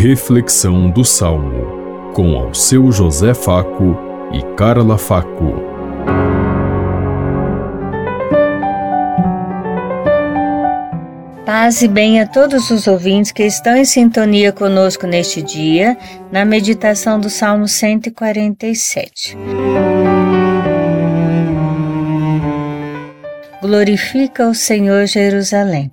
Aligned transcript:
Reflexão 0.00 0.88
do 0.88 1.04
Salmo, 1.04 2.12
com 2.14 2.36
ao 2.36 2.54
seu 2.54 2.92
José 2.92 3.34
Faco 3.34 3.98
e 4.32 4.40
Carla 4.54 4.96
Faco. 4.96 5.54
Paz 11.44 11.82
e 11.82 11.88
bem 11.88 12.20
a 12.20 12.28
todos 12.28 12.70
os 12.70 12.86
ouvintes 12.86 13.32
que 13.32 13.42
estão 13.42 13.76
em 13.76 13.84
sintonia 13.84 14.52
conosco 14.52 15.04
neste 15.04 15.42
dia, 15.42 15.98
na 16.30 16.44
meditação 16.44 17.18
do 17.18 17.28
Salmo 17.28 17.66
147. 17.66 19.36
Glorifica 23.60 24.46
o 24.46 24.54
Senhor 24.54 25.06
Jerusalém. 25.06 25.90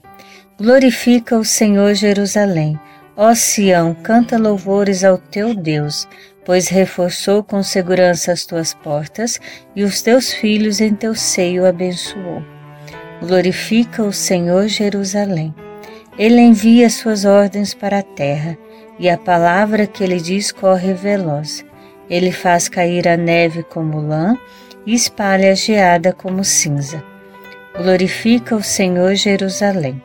Glorifica 0.60 1.40
o 1.40 1.44
Senhor 1.44 1.96
Jerusalém. 1.96 2.80
Ó 3.18 3.34
Sião, 3.34 3.94
canta 3.94 4.38
louvores 4.38 5.04
ao 5.04 5.18
teu 5.18 5.56
Deus, 5.56 6.06
pois 6.44 6.68
reforçou 6.68 7.42
com 7.42 7.64
segurança 7.64 8.34
as 8.34 8.46
tuas 8.46 8.74
portas 8.74 9.40
e 9.74 9.84
os 9.84 10.02
teus 10.02 10.34
filhos 10.34 10.82
em 10.82 10.94
teu 10.94 11.16
seio 11.16 11.66
abençoou. 11.66 12.44
Glorifica 13.22 14.04
o 14.04 14.12
Senhor 14.12 14.68
Jerusalém. 14.68 15.56
Ele 16.18 16.42
envia 16.42 16.90
suas 16.90 17.24
ordens 17.24 17.74
para 17.74 18.00
a 18.00 18.04
terra, 18.04 18.58
e 19.00 19.10
a 19.10 19.18
palavra 19.18 19.88
que 19.88 20.04
ele 20.04 20.20
diz 20.20 20.52
corre 20.52 20.94
veloz. 20.94 21.66
Ele 22.10 22.32
faz 22.32 22.70
cair 22.70 23.08
a 23.08 23.18
neve 23.18 23.64
como 23.64 24.00
lã 24.00 24.38
e 24.86 24.94
espalha 24.94 25.52
a 25.52 25.56
geada 25.56 26.14
como 26.14 26.44
cinza. 26.44 27.04
Glorifica 27.78 28.56
o 28.56 28.64
Senhor 28.64 29.16
Jerusalém. 29.16 30.02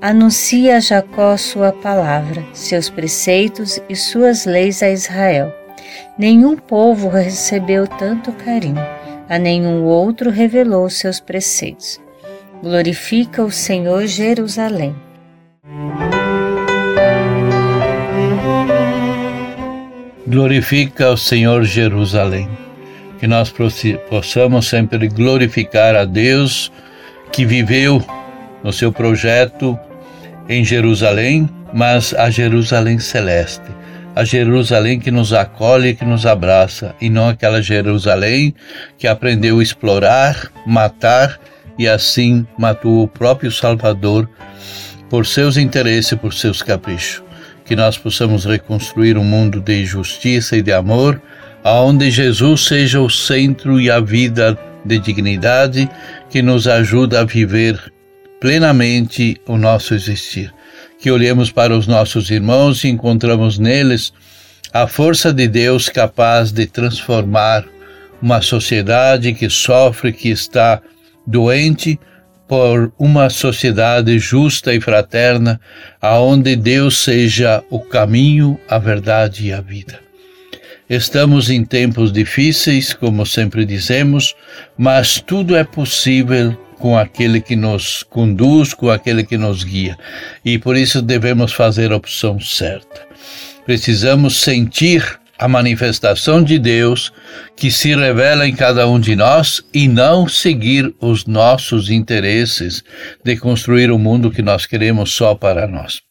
Anuncia 0.00 0.76
a 0.76 0.80
Jacó 0.80 1.38
sua 1.38 1.72
palavra, 1.72 2.44
seus 2.52 2.90
preceitos 2.90 3.80
e 3.88 3.96
suas 3.96 4.44
leis 4.44 4.82
a 4.82 4.90
Israel. 4.90 5.50
Nenhum 6.18 6.54
povo 6.54 7.08
recebeu 7.08 7.86
tanto 7.86 8.30
carinho, 8.32 8.84
a 9.26 9.38
nenhum 9.38 9.84
outro 9.84 10.30
revelou 10.30 10.90
seus 10.90 11.18
preceitos. 11.18 11.98
Glorifica 12.62 13.42
o 13.42 13.50
Senhor 13.50 14.06
Jerusalém. 14.06 14.94
Glorifica 20.26 21.10
o 21.10 21.16
Senhor 21.16 21.64
Jerusalém. 21.64 22.46
Que 23.18 23.26
nós 23.26 23.50
possamos 24.10 24.68
sempre 24.68 25.08
glorificar 25.08 25.96
a 25.96 26.04
Deus 26.04 26.70
que 27.32 27.46
viveu 27.46 28.04
no 28.62 28.72
seu 28.72 28.92
projeto 28.92 29.78
em 30.48 30.64
Jerusalém, 30.64 31.48
mas 31.72 32.14
a 32.14 32.30
Jerusalém 32.30 32.98
celeste, 32.98 33.70
a 34.14 34.24
Jerusalém 34.24 34.98
que 34.98 35.10
nos 35.10 35.32
acolhe, 35.32 35.94
que 35.94 36.04
nos 36.04 36.24
abraça, 36.24 36.94
e 37.00 37.10
não 37.10 37.28
aquela 37.28 37.60
Jerusalém 37.60 38.54
que 38.96 39.06
aprendeu 39.06 39.58
a 39.58 39.62
explorar, 39.62 40.50
matar 40.66 41.38
e 41.78 41.86
assim 41.86 42.46
matou 42.58 43.02
o 43.02 43.08
próprio 43.08 43.50
Salvador 43.52 44.28
por 45.10 45.26
seus 45.26 45.56
interesses 45.56 46.12
e 46.12 46.16
por 46.16 46.32
seus 46.32 46.62
caprichos. 46.62 47.22
Que 47.64 47.76
nós 47.76 47.98
possamos 47.98 48.44
reconstruir 48.44 49.18
um 49.18 49.24
mundo 49.24 49.60
de 49.60 49.84
justiça 49.84 50.56
e 50.56 50.62
de 50.62 50.72
amor, 50.72 51.20
aonde 51.64 52.10
Jesus 52.10 52.62
seja 52.66 53.00
o 53.00 53.10
centro 53.10 53.80
e 53.80 53.90
a 53.90 54.00
vida 54.00 54.56
de 54.84 54.98
dignidade 54.98 55.90
que 56.30 56.40
nos 56.40 56.68
ajuda 56.68 57.20
a 57.20 57.24
viver 57.24 57.92
plenamente 58.40 59.40
o 59.46 59.56
nosso 59.56 59.94
existir. 59.94 60.52
Que 60.98 61.10
olhemos 61.10 61.50
para 61.50 61.76
os 61.76 61.86
nossos 61.86 62.30
irmãos 62.30 62.84
e 62.84 62.88
encontramos 62.88 63.58
neles 63.58 64.12
a 64.72 64.86
força 64.86 65.32
de 65.32 65.46
Deus 65.48 65.88
capaz 65.88 66.52
de 66.52 66.66
transformar 66.66 67.64
uma 68.20 68.40
sociedade 68.42 69.32
que 69.32 69.48
sofre, 69.48 70.12
que 70.12 70.28
está 70.28 70.80
doente, 71.26 71.98
por 72.48 72.92
uma 72.98 73.28
sociedade 73.28 74.18
justa 74.18 74.72
e 74.72 74.80
fraterna, 74.80 75.60
aonde 76.00 76.54
Deus 76.54 76.98
seja 76.98 77.62
o 77.70 77.80
caminho, 77.80 78.58
a 78.68 78.78
verdade 78.78 79.46
e 79.48 79.52
a 79.52 79.60
vida. 79.60 80.05
Estamos 80.88 81.50
em 81.50 81.64
tempos 81.64 82.12
difíceis, 82.12 82.94
como 82.94 83.26
sempre 83.26 83.64
dizemos, 83.64 84.34
mas 84.78 85.20
tudo 85.20 85.56
é 85.56 85.64
possível 85.64 86.56
com 86.78 86.96
aquele 86.96 87.40
que 87.40 87.56
nos 87.56 88.04
conduz, 88.04 88.72
com 88.72 88.88
aquele 88.88 89.24
que 89.24 89.36
nos 89.36 89.64
guia. 89.64 89.98
E 90.44 90.58
por 90.58 90.76
isso 90.76 91.02
devemos 91.02 91.52
fazer 91.52 91.90
a 91.90 91.96
opção 91.96 92.38
certa. 92.38 93.06
Precisamos 93.64 94.40
sentir 94.40 95.18
a 95.38 95.48
manifestação 95.48 96.42
de 96.42 96.58
Deus 96.58 97.12
que 97.56 97.70
se 97.70 97.94
revela 97.94 98.46
em 98.46 98.54
cada 98.54 98.88
um 98.88 99.00
de 99.00 99.16
nós 99.16 99.62
e 99.74 99.88
não 99.88 100.28
seguir 100.28 100.94
os 101.00 101.26
nossos 101.26 101.90
interesses 101.90 102.84
de 103.24 103.36
construir 103.36 103.90
o 103.90 103.98
mundo 103.98 104.30
que 104.30 104.40
nós 104.40 104.66
queremos 104.66 105.12
só 105.12 105.34
para 105.34 105.66
nós. 105.66 106.05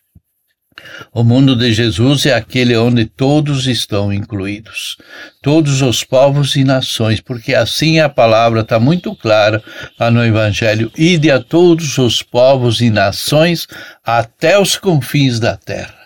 O 1.14 1.24
mundo 1.24 1.56
de 1.56 1.72
Jesus 1.74 2.26
é 2.26 2.34
aquele 2.34 2.76
onde 2.76 3.06
todos 3.06 3.66
estão 3.66 4.12
incluídos, 4.12 4.98
todos 5.42 5.82
os 5.82 6.04
povos 6.04 6.56
e 6.56 6.64
nações, 6.64 7.22
porque 7.22 7.56
assim 7.56 8.00
a 8.00 8.10
palavra 8.10 8.62
está 8.62 8.80
muito 8.80 9.16
clara 9.16 9.64
lá 10.00 10.12
no 10.12 10.24
Evangelho: 10.24 10.92
ide 10.98 11.32
a 11.32 11.42
todos 11.42 11.98
os 11.98 12.22
povos 12.22 12.82
e 12.82 12.90
nações 12.90 13.68
até 14.04 14.60
os 14.60 14.76
confins 14.76 15.40
da 15.40 15.56
terra. 15.56 16.06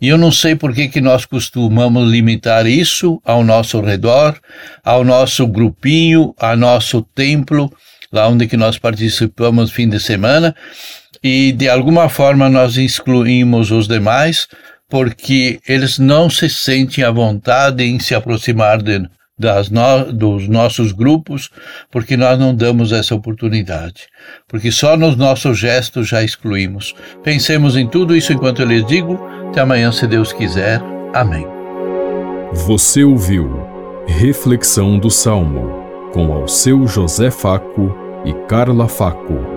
E 0.00 0.08
eu 0.08 0.18
não 0.18 0.30
sei 0.30 0.54
por 0.54 0.74
que, 0.74 0.88
que 0.88 1.00
nós 1.00 1.24
costumamos 1.24 2.10
limitar 2.10 2.66
isso 2.66 3.20
ao 3.24 3.42
nosso 3.42 3.80
redor, 3.80 4.38
ao 4.84 5.04
nosso 5.04 5.46
grupinho, 5.46 6.34
ao 6.38 6.56
nosso 6.56 7.02
templo, 7.02 7.72
lá 8.12 8.28
onde 8.28 8.46
que 8.46 8.56
nós 8.56 8.78
participamos 8.78 9.70
fim 9.70 9.88
de 9.88 9.98
semana, 9.98 10.54
e 11.22 11.52
de 11.52 11.68
alguma 11.68 12.08
forma 12.08 12.48
nós 12.48 12.76
excluímos 12.76 13.70
os 13.70 13.86
demais 13.86 14.48
porque 14.88 15.58
eles 15.66 15.98
não 15.98 16.28
se 16.28 16.50
sentem 16.50 17.02
à 17.02 17.10
vontade 17.10 17.82
em 17.82 17.98
se 17.98 18.14
aproximar 18.14 18.82
de, 18.82 19.08
das 19.38 19.70
no, 19.70 20.12
dos 20.12 20.46
nossos 20.48 20.92
grupos, 20.92 21.48
porque 21.90 22.14
nós 22.14 22.38
não 22.38 22.54
damos 22.54 22.92
essa 22.92 23.14
oportunidade. 23.14 24.06
Porque 24.46 24.70
só 24.70 24.94
nos 24.94 25.16
nossos 25.16 25.58
gestos 25.58 26.08
já 26.08 26.22
excluímos. 26.22 26.94
Pensemos 27.22 27.74
em 27.76 27.86
tudo 27.86 28.14
isso 28.14 28.34
enquanto 28.34 28.60
eu 28.60 28.66
lhes 28.66 28.86
digo. 28.86 29.18
Até 29.48 29.62
amanhã, 29.62 29.90
se 29.90 30.06
Deus 30.06 30.32
quiser. 30.32 30.82
Amém. 31.14 31.46
Você 32.52 33.02
ouviu 33.02 33.66
Reflexão 34.06 34.98
do 34.98 35.10
Salmo 35.10 36.10
com 36.12 36.32
ao 36.34 36.46
seu 36.46 36.86
José 36.86 37.30
Faco 37.30 37.96
e 38.26 38.34
Carla 38.46 38.86
Faco. 38.86 39.51